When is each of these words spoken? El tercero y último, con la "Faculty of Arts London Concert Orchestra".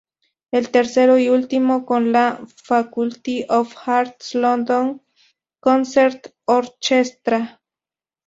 El 0.49 0.71
tercero 0.71 1.19
y 1.19 1.29
último, 1.29 1.85
con 1.85 2.11
la 2.11 2.39
"Faculty 2.63 3.45
of 3.49 3.75
Arts 3.87 4.33
London 4.33 4.99
Concert 5.59 6.33
Orchestra". 6.45 7.61